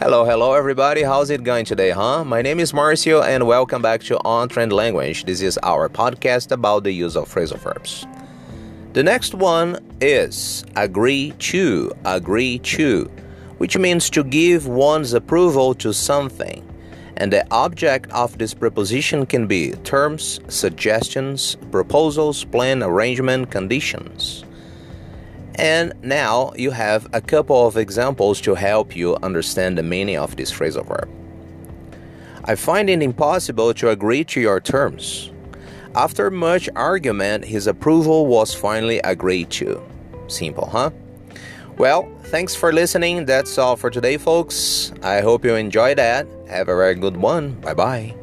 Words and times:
Hello, 0.00 0.24
hello, 0.24 0.54
everybody. 0.54 1.02
How's 1.02 1.28
it 1.28 1.44
going 1.44 1.66
today, 1.66 1.90
huh? 1.90 2.24
My 2.24 2.40
name 2.40 2.58
is 2.58 2.72
Marcio, 2.72 3.22
and 3.22 3.46
welcome 3.46 3.82
back 3.82 4.00
to 4.04 4.16
On 4.24 4.48
Trend 4.48 4.72
Language. 4.72 5.24
This 5.24 5.42
is 5.42 5.58
our 5.62 5.90
podcast 5.90 6.52
about 6.52 6.84
the 6.84 6.90
use 6.90 7.16
of 7.16 7.28
phrasal 7.28 7.58
verbs. 7.58 8.06
The 8.94 9.02
next 9.02 9.34
one 9.34 9.78
is 10.00 10.64
agree 10.74 11.34
to, 11.40 11.92
agree 12.06 12.60
to, 12.60 13.10
which 13.58 13.76
means 13.76 14.08
to 14.10 14.24
give 14.24 14.66
one's 14.66 15.12
approval 15.12 15.74
to 15.74 15.92
something. 15.92 16.66
And 17.18 17.30
the 17.30 17.46
object 17.50 18.10
of 18.12 18.38
this 18.38 18.54
preposition 18.54 19.26
can 19.26 19.46
be 19.46 19.72
terms, 19.84 20.40
suggestions, 20.48 21.58
proposals, 21.70 22.42
plan, 22.44 22.82
arrangement, 22.82 23.50
conditions. 23.50 24.44
And 25.60 25.92
now 26.02 26.52
you 26.56 26.70
have 26.70 27.06
a 27.12 27.20
couple 27.20 27.66
of 27.66 27.76
examples 27.76 28.40
to 28.40 28.54
help 28.54 28.96
you 28.96 29.16
understand 29.16 29.76
the 29.76 29.82
meaning 29.82 30.16
of 30.16 30.34
this 30.36 30.50
phrasal 30.50 30.86
verb. 30.86 31.08
I 32.44 32.54
find 32.54 32.88
it 32.88 33.02
impossible 33.02 33.74
to 33.74 33.90
agree 33.90 34.24
to 34.24 34.40
your 34.40 34.60
terms. 34.60 35.30
After 35.94 36.30
much 36.30 36.70
argument, 36.74 37.44
his 37.44 37.66
approval 37.66 38.26
was 38.26 38.54
finally 38.54 39.00
agreed 39.00 39.50
to. 39.50 39.82
Simple, 40.28 40.66
huh? 40.66 40.92
Well, 41.76 42.10
thanks 42.24 42.54
for 42.54 42.72
listening. 42.72 43.26
That's 43.26 43.58
all 43.58 43.76
for 43.76 43.90
today, 43.90 44.16
folks. 44.16 44.92
I 45.02 45.20
hope 45.20 45.44
you 45.44 45.56
enjoyed 45.56 45.98
that. 45.98 46.26
Have 46.48 46.70
a 46.70 46.76
very 46.76 46.94
good 46.94 47.18
one. 47.18 47.60
Bye 47.60 47.74
bye. 47.74 48.14